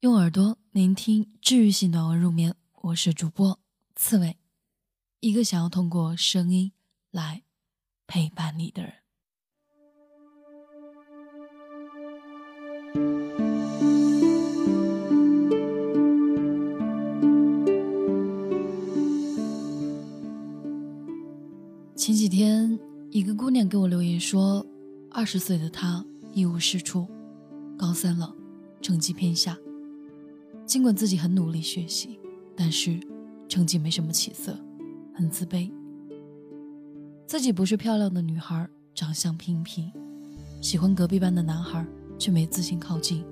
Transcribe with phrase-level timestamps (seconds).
[0.00, 3.60] 用耳朵聆听治愈系暖文入眠，我是主播
[3.94, 4.38] 刺猬，
[5.20, 6.72] 一个想要通过声音
[7.10, 7.42] 来
[8.06, 8.94] 陪伴你的人。
[21.94, 22.80] 前几天，
[23.10, 24.66] 一个姑娘给我留言说，
[25.10, 27.06] 二十岁的她一无是处，
[27.76, 28.34] 高三了，
[28.80, 29.58] 成绩偏下。
[30.70, 32.20] 尽管自己很努力学习，
[32.54, 33.00] 但是
[33.48, 34.56] 成绩没什么起色，
[35.12, 35.68] 很自卑。
[37.26, 39.90] 自己不是漂亮的女孩，长相平平，
[40.60, 41.84] 喜欢隔壁班的男孩，
[42.16, 43.24] 却没自信靠近。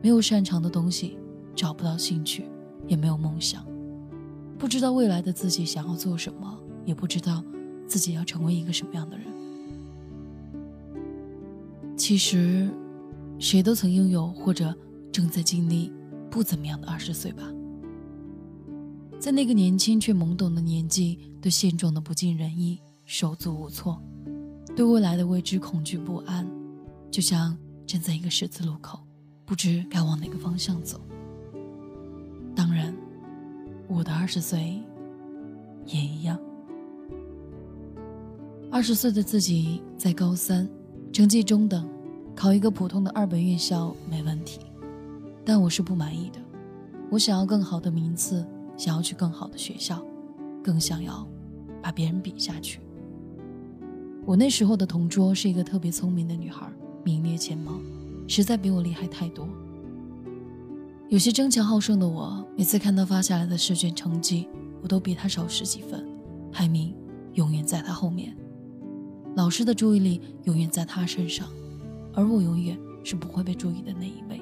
[0.00, 1.18] 没有擅长的东西，
[1.56, 2.44] 找不到兴趣，
[2.86, 3.66] 也没有梦想，
[4.56, 7.42] 不知道未来的自己想要做什么，也不知道
[7.88, 9.26] 自己要成为一个什么样的人。
[11.96, 12.70] 其实，
[13.40, 14.72] 谁都曾拥有或者
[15.10, 15.92] 正在经历。
[16.30, 17.42] 不怎么样的二十岁吧，
[19.18, 24.00] 在那个年轻却懵懂的年纪，对现状的不尽人意，手足无措，
[24.76, 26.48] 对未来的未知恐惧不安，
[27.10, 29.00] 就像站在一个十字路口，
[29.44, 31.00] 不知该往哪个方向走。
[32.54, 32.94] 当然，
[33.88, 34.80] 我的二十岁
[35.84, 36.38] 也一样。
[38.70, 40.68] 二十岁的自己在高三，
[41.12, 41.88] 成绩中等，
[42.36, 44.60] 考一个普通的二本院校没问题。
[45.44, 46.38] 但我是不满意的，
[47.10, 48.46] 我想要更好的名次，
[48.76, 50.04] 想要去更好的学校，
[50.62, 51.26] 更想要
[51.82, 52.80] 把别人比下去。
[54.26, 56.70] 我那时候的同桌是一个特别聪明的女孩，
[57.02, 57.72] 名列前茅，
[58.28, 59.48] 实在比我厉害太多。
[61.08, 64.46] 有些争强好胜的我，每次看到发下来的试卷成绩，
[64.82, 66.06] 我都比她少十几分，
[66.52, 66.94] 排名
[67.32, 68.36] 永远在她后面，
[69.34, 71.48] 老师的注意力永远在她身上，
[72.12, 74.40] 而我永远是不会被注意的那一位。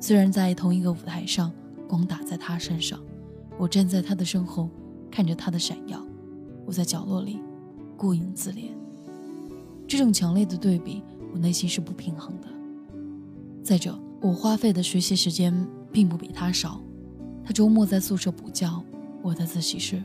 [0.00, 1.52] 虽然在同一个舞台上，
[1.88, 3.00] 光打在他身上，
[3.58, 4.70] 我站在他的身后，
[5.10, 6.04] 看着他的闪耀，
[6.64, 7.40] 我在角落里
[7.96, 8.70] 顾影自怜。
[9.86, 12.48] 这种强烈的对比，我内心是不平衡的。
[13.62, 16.80] 再者，我花费的学习时间并不比他少，
[17.44, 18.82] 他周末在宿舍补觉，
[19.22, 19.98] 我在自习室；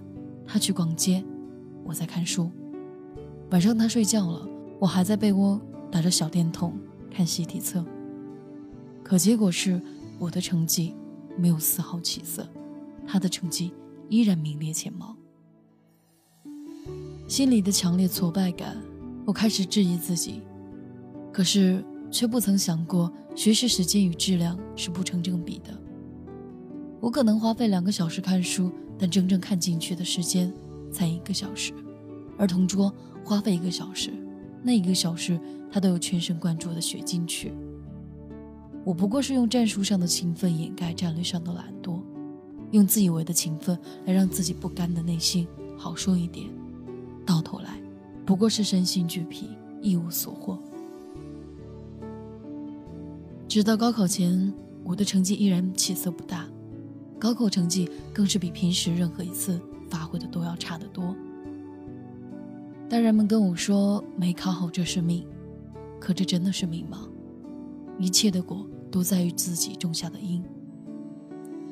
[0.46, 1.24] 他去逛街，
[1.84, 2.50] 我在看书。
[3.52, 4.48] 晚上他睡觉了，
[4.80, 5.62] 我还在被窝
[5.92, 6.74] 打着小电筒
[7.12, 7.86] 看习题册。
[9.04, 9.80] 可结果是，
[10.18, 10.96] 我的成绩
[11.38, 12.48] 没有丝毫起色，
[13.06, 13.74] 他的成绩
[14.10, 15.16] 依然名列前茅。
[17.28, 18.78] 心里的强烈挫败感，
[19.26, 20.42] 我开始质疑自己，
[21.32, 25.78] 可是却不曾想过，学习时间与质量是不成正比的。
[27.02, 30.54] 我可能花费两个小时看书，但真正看进去的时间
[30.92, 31.74] 才一个小时，
[32.38, 32.94] 而同桌
[33.26, 34.12] 花费一个小时，
[34.62, 37.52] 那一个小时他都有全神贯注的学进去。
[38.86, 42.02] 我不过是用战术上的勤奋掩盖战略上的懒惰，
[42.72, 46.50] 用自以为的勤奋来让自己不甘的内心好受一点，
[47.26, 47.82] 到头来
[48.26, 49.50] 不过是身心俱疲，
[49.82, 50.58] 一无所获。
[53.48, 56.46] 直到高考前，我的成绩依然起色不大，
[57.18, 61.16] 高考成绩更是比平时任何一次发挥的都要差得多。
[62.90, 65.26] 大人们跟我说没考好这是命，
[66.02, 67.08] 可这真的是命吗？
[67.98, 68.68] 一切的果。
[68.94, 70.44] 都在于自己种下的因。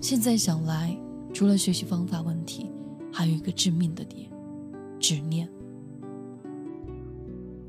[0.01, 0.97] 现在想来，
[1.31, 2.71] 除了学习方法问题，
[3.13, 4.27] 还有一个致命的点：
[4.99, 5.47] 执念。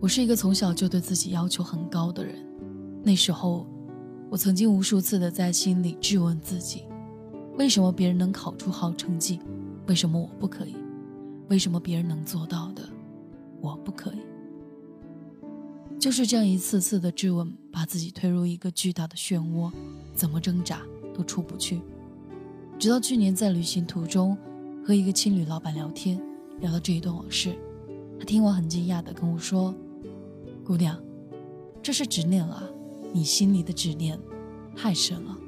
[0.00, 2.34] 我是一个从小就对自己要求很高的人，
[3.02, 3.66] 那时候，
[4.30, 6.84] 我曾经无数次的在心里质问自己：
[7.58, 9.38] 为什么别人能考出好成绩，
[9.86, 10.74] 为什么我不可以？
[11.50, 12.88] 为什么别人能做到的，
[13.60, 14.31] 我不可以？
[16.02, 19.70] 就是这样一次次的质问，把自己推入一个巨大的漩涡，
[20.16, 20.82] 怎么挣扎
[21.14, 21.80] 都出不去。
[22.76, 24.36] 直到去年在旅行途中
[24.84, 26.20] 和一个青旅老板聊天，
[26.58, 27.56] 聊到这一段往事，
[28.18, 29.72] 他听完很惊讶的跟我说
[30.66, 31.00] ：“姑娘，
[31.80, 32.64] 这是执念啊，
[33.12, 34.18] 你心里的执念
[34.74, 35.38] 太深了。”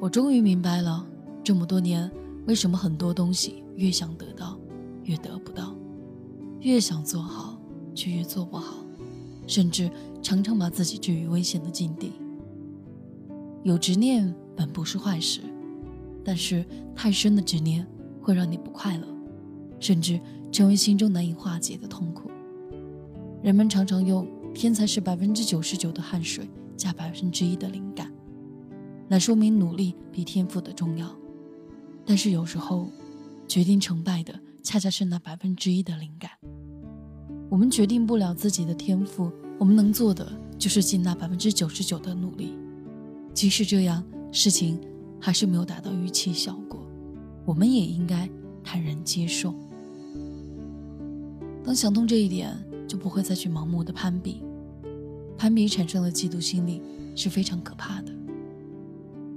[0.00, 1.06] 我终于明白了，
[1.44, 2.10] 这么多年
[2.46, 4.58] 为什么很多东西越想得到
[5.02, 5.76] 越得不到，
[6.60, 7.53] 越想做好。
[7.94, 8.84] 却越做不好，
[9.46, 9.90] 甚至
[10.22, 12.12] 常常把自己置于危险的境地。
[13.62, 15.40] 有执念本不是坏事，
[16.24, 16.64] 但是
[16.94, 17.86] 太深的执念
[18.20, 19.06] 会让你不快乐，
[19.80, 20.20] 甚至
[20.52, 22.30] 成为心中难以化解的痛苦。
[23.42, 28.12] 人们常常用“天才是百分之九十九的汗水加百分之一的灵感”
[29.08, 31.14] 来说明努力比天赋的重要，
[32.06, 32.88] 但是有时候，
[33.46, 36.30] 决定成败的恰恰是那百分之一的灵感。
[37.54, 39.30] 我们决定不了自己的天赋，
[39.60, 40.28] 我们能做的
[40.58, 42.52] 就是尽那百分之九十九的努力。
[43.32, 44.02] 即使这样，
[44.32, 44.76] 事情
[45.20, 46.84] 还是没有达到预期效果，
[47.44, 48.28] 我们也应该
[48.64, 49.54] 坦然接受。
[51.62, 52.52] 当想通这一点，
[52.88, 54.42] 就不会再去盲目的攀比。
[55.38, 56.82] 攀比产生的嫉妒心理
[57.14, 58.12] 是非常可怕的。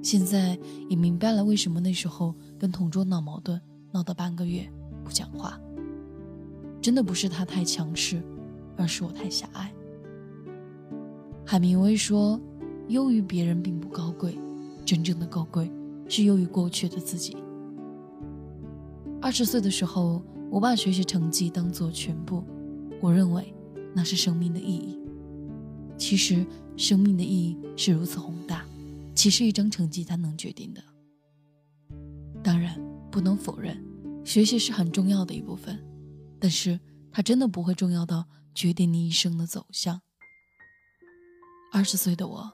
[0.01, 0.57] 现在
[0.89, 3.61] 也明白了为什么那时候跟同桌闹矛盾，
[3.91, 4.67] 闹到半个月
[5.03, 5.61] 不讲话。
[6.87, 8.23] 真的不是他太强势，
[8.77, 9.69] 而是我太狭隘。
[11.45, 12.39] 海明威说
[12.87, 14.39] ：“优于别人并不高贵，
[14.85, 15.69] 真正的高贵
[16.07, 17.35] 是优于过去的自己。”
[19.21, 22.41] 二十岁的时候，我把学习成绩当做全部，
[23.01, 23.53] 我认为
[23.93, 24.97] 那是生命的意义。
[25.97, 26.45] 其实，
[26.77, 28.63] 生命的意义是如此宏大，
[29.13, 30.81] 岂是一张成绩单能决定的？
[32.41, 32.79] 当然，
[33.11, 33.77] 不能否认，
[34.23, 35.77] 学习是很重要的一部分，
[36.39, 36.79] 但是
[37.11, 40.01] 它真的不会重要到决定你一生的走向。
[41.71, 42.51] 二十岁的我，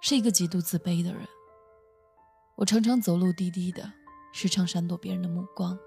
[0.00, 1.26] 是一个极度自卑的人，
[2.56, 3.92] 我常常走路低低的，
[4.32, 5.78] 时常闪躲别人的目光。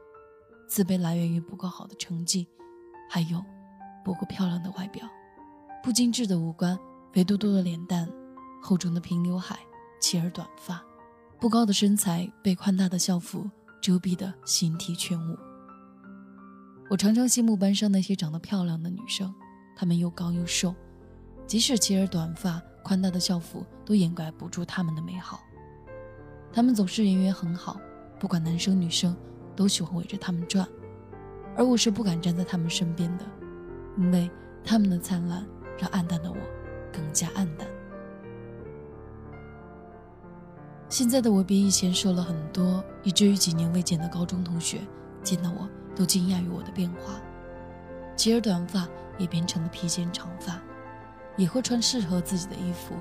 [0.68, 2.48] 自卑来源于不够好的成绩，
[3.10, 3.44] 还有
[4.04, 5.08] 不够漂亮的外表，
[5.82, 6.78] 不精致的五官。
[7.14, 8.08] 肥嘟嘟的脸蛋，
[8.62, 9.58] 厚重的平刘海，
[10.00, 10.86] 齐耳短发，
[11.40, 13.50] 不高的身材被宽大的校服
[13.82, 15.47] 遮蔽的形体全无。
[16.90, 19.34] 我常常羡慕班上那些长得漂亮的女生，
[19.76, 20.74] 她们又高又瘦，
[21.46, 25.42] 即使齐耳短发、宽大的校服都掩盖不住她们的美好。
[26.52, 27.80] 她们总是人缘很好，
[28.20, 29.16] 不管男生女生
[29.56, 30.68] 都喜欢围着她们转，
[31.56, 33.26] 而我是不敢站在她们身边的，
[33.98, 34.30] 因为
[34.64, 35.46] 她们的灿烂
[35.78, 36.38] 让暗淡的我。
[36.90, 37.68] 更加暗淡。
[40.90, 44.80] 现在的我比以前瘦了很多，以至于几年未见的高中同学
[45.22, 47.16] 见到我都惊讶于我的变化。
[48.16, 50.60] 齐耳短发也变成了披肩长发，
[51.36, 52.96] 也会穿适合自己的衣服，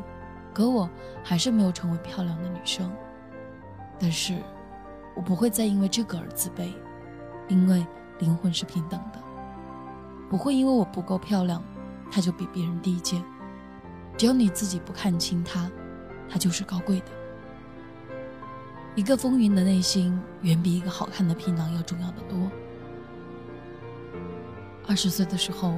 [0.55, 0.89] 可我
[1.23, 2.91] 还是没有成为漂亮的女生。
[3.99, 4.39] 但是，
[5.15, 6.73] 我不会再因为这个而自卑，
[7.49, 7.87] 因为
[8.19, 9.21] 灵魂是平等的，
[10.31, 11.63] 不会因为我不够漂亮，
[12.11, 13.23] 她就比别人低贱。
[14.17, 15.71] 只要你自己不看清他，
[16.27, 17.07] 他就是高贵的。
[18.95, 22.51] 一个丰盈的内心，远比一个好看的皮囊要重要的多。
[24.87, 25.75] 二十岁的时候，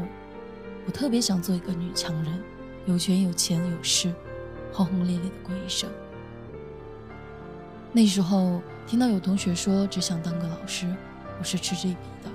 [0.86, 2.42] 我特别想做一个女强人，
[2.86, 4.12] 有权有钱有势，
[4.72, 5.88] 轰轰烈烈的过一生。
[7.92, 10.86] 那时候听到有同学说只想当个老师，
[11.38, 12.30] 我是嗤之以鼻的。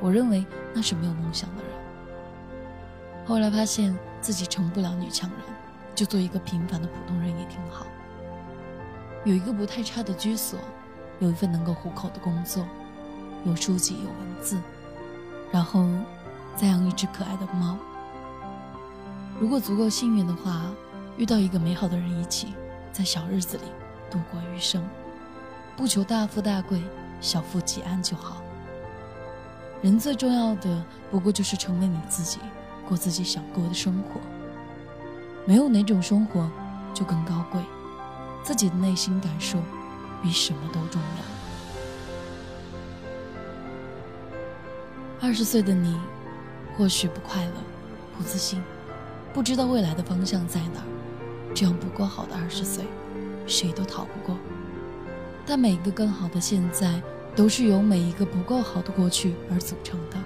[0.00, 0.44] 我认为
[0.74, 1.72] 那是没有梦想的人。
[3.24, 3.96] 后来发现。
[4.22, 5.40] 自己成不了女强人，
[5.96, 7.84] 就做一个平凡的普通人也挺好。
[9.24, 10.60] 有一个不太差的居所，
[11.18, 12.64] 有一份能够糊口的工作，
[13.44, 14.60] 有书籍有文字，
[15.52, 15.86] 然后
[16.56, 17.76] 再养一只可爱的猫。
[19.38, 20.62] 如果足够幸运的话，
[21.16, 22.54] 遇到一个美好的人一起，
[22.90, 23.64] 在小日子里
[24.10, 24.82] 度过余生，
[25.76, 26.82] 不求大富大贵，
[27.20, 28.42] 小富即安就好。
[29.82, 32.40] 人最重要的不过就是成为你自己。
[32.88, 34.20] 过自己想过的生活，
[35.46, 36.50] 没有哪种生活
[36.92, 37.60] 就更高贵。
[38.42, 39.56] 自己的内心感受
[40.20, 41.41] 比什么都重要。
[45.24, 45.96] 二十岁的你，
[46.76, 47.52] 或许不快乐、
[48.18, 48.60] 不自信，
[49.32, 51.54] 不知道未来的方向在哪儿。
[51.54, 52.84] 这样不够好的二十岁，
[53.46, 54.36] 谁都逃不过。
[55.46, 57.00] 但每一个更好的现在，
[57.36, 60.16] 都是由每一个不够好的过去而组成的。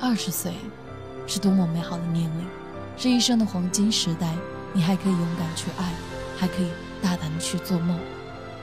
[0.00, 0.52] 二十岁。
[1.26, 2.46] 是多么美好的年龄，
[2.96, 4.34] 是一生的黄金时代。
[4.72, 5.92] 你还可以勇敢去爱，
[6.38, 6.68] 还可以
[7.02, 8.00] 大胆的去做梦。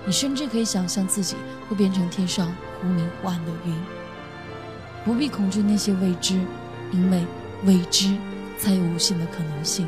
[0.03, 1.35] 你甚至可以想象自己
[1.69, 3.75] 会变成天上忽明忽暗的云。
[5.05, 6.33] 不必恐惧那些未知，
[6.91, 7.24] 因为
[7.63, 8.17] 未知
[8.57, 9.88] 才有无限的可能性。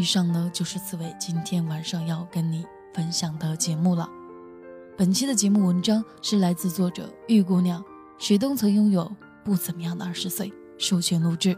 [0.00, 2.64] 以上呢就是刺猬今天晚上要跟你
[2.94, 4.08] 分享的节目了。
[4.96, 7.84] 本期的节目文章是来自作者玉姑娘，
[8.16, 9.14] 谁都曾拥有
[9.44, 11.54] 不怎么样的二十岁，授权录制，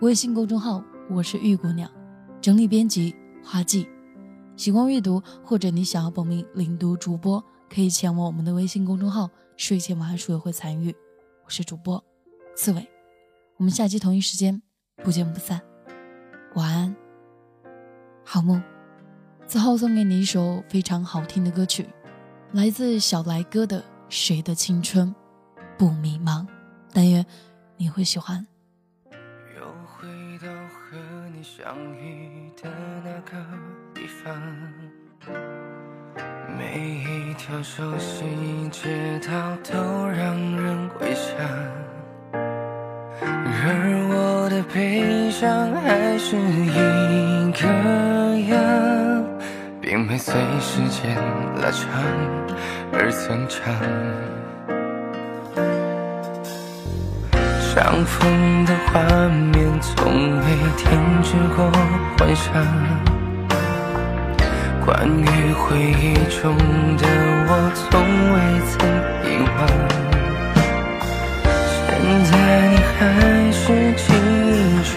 [0.00, 1.88] 微信公众号我是玉姑娘，
[2.40, 3.88] 整理编辑花季。
[4.56, 7.40] 喜欢阅读或者你想要报名领读主播，
[7.72, 10.92] 可以前往我们的微信公众号，睡前晚安书也会参与。
[11.44, 12.02] 我是主播
[12.56, 12.84] 刺猬，
[13.56, 14.60] 我们下期同一时间
[15.04, 15.60] 不见不散，
[16.56, 17.07] 晚安。
[18.30, 18.62] 好梦，
[19.46, 21.88] 最后送给你一首非常好听的歌曲，
[22.52, 23.80] 来自小来哥的
[24.10, 25.14] 《谁的青春
[25.78, 26.46] 不迷茫？
[26.92, 27.24] 但愿
[27.78, 28.46] 你会喜欢。
[29.56, 30.06] 又回
[30.46, 30.98] 到和
[31.34, 32.70] 你相遇的
[33.02, 33.42] 那个
[33.94, 34.38] 地方，
[36.58, 38.26] 每一条熟悉
[38.68, 41.34] 街道都让人回想，
[43.20, 46.72] 而我的悲伤还是一
[47.52, 47.66] 个
[48.48, 49.24] 样，
[49.80, 51.16] 并没随时间
[51.60, 51.88] 拉长
[52.92, 53.58] 而增长。
[57.60, 60.44] 相逢的画面从未
[60.76, 60.86] 停
[61.22, 61.70] 止过
[62.18, 62.46] 幻想，
[64.84, 66.56] 关于回忆中
[66.96, 67.04] 的
[67.46, 67.86] 我从
[68.32, 68.76] 未曾
[69.24, 69.56] 遗忘。
[71.70, 71.86] 现
[72.24, 72.32] 在
[72.68, 73.04] 你还
[73.52, 73.62] 是
[73.96, 74.82] 记忆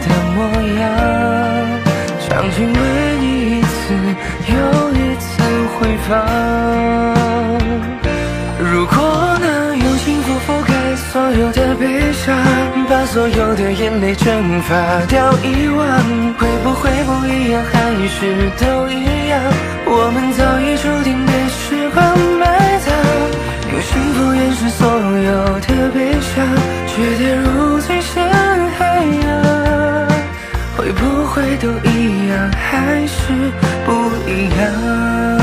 [0.00, 0.38] 的模
[0.80, 0.82] 样，
[2.28, 2.78] 将近为
[3.20, 3.24] 你
[3.58, 3.76] 一次
[4.48, 4.54] 又
[4.92, 5.30] 一次
[5.78, 6.10] 回放。
[8.58, 8.96] 如果
[9.40, 12.34] 能用幸福覆盖所有的悲伤，
[12.88, 15.78] 把所有的眼泪蒸发掉遗忘，
[16.38, 17.62] 会不会不一样？
[17.72, 17.74] 还
[18.08, 19.40] 是都一样？
[19.84, 22.46] 我们早已注定被时光埋，
[23.92, 26.46] 幸福掩饰所有的悲伤，
[26.86, 28.22] 却跌入最深
[28.78, 29.28] 海洋。
[30.76, 32.50] 会不会都一样？
[32.52, 33.52] 还是
[33.84, 33.92] 不
[34.26, 35.41] 一样？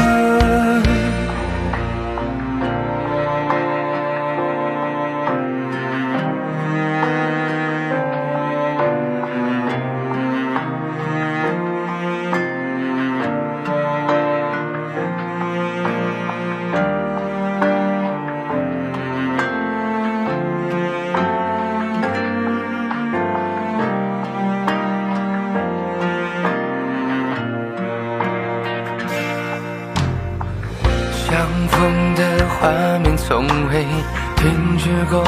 [34.36, 35.24] 停止过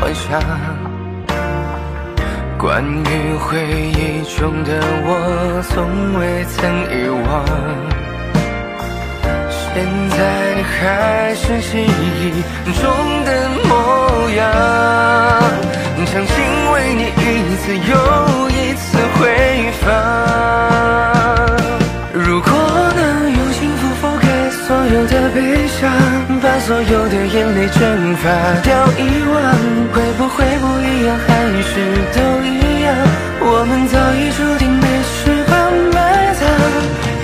[0.00, 0.40] 幻想，
[2.58, 3.58] 关于回
[3.92, 4.70] 忆中的
[5.04, 5.08] 我
[5.68, 5.74] 从
[6.18, 6.56] 未曾
[6.90, 6.94] 遗
[7.26, 7.28] 忘。
[9.50, 10.18] 现在
[10.56, 12.24] 你还是记忆
[12.80, 12.84] 中
[13.24, 13.28] 的
[13.68, 13.70] 模
[14.36, 14.38] 样，
[16.06, 16.34] 将心
[16.72, 17.20] 为你一
[17.60, 17.92] 次又
[18.48, 18.84] 一次
[19.18, 19.20] 回
[19.82, 19.84] 放。
[22.14, 22.50] 如果
[22.96, 25.92] 能用幸福覆盖所有的悲想，
[26.40, 28.24] 把所有的眼泪蒸发
[28.62, 29.36] 掉遗忘，
[29.92, 31.08] 会不会不一样？
[31.26, 31.28] 还
[31.68, 31.70] 是
[32.14, 32.48] 都一
[32.82, 32.88] 样？
[33.40, 35.52] 我们早已注定被时光
[35.92, 35.96] 埋
[36.32, 36.42] 葬，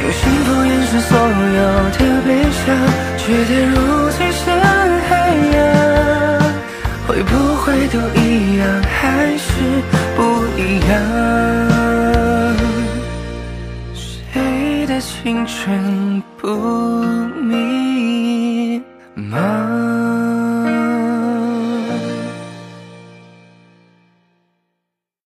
[0.03, 1.11] 用幸福掩饰所
[1.57, 1.61] 有
[1.97, 2.29] 的悲
[2.61, 2.63] 伤，
[3.17, 3.73] 却跌入
[4.11, 4.45] 最深
[5.09, 5.11] 海
[5.57, 5.59] 洋。
[7.07, 8.69] 会不会都一样？
[9.01, 9.01] 还
[9.39, 9.49] 是
[10.15, 10.21] 不
[10.59, 10.93] 一样？
[13.95, 17.22] 谁的青春不？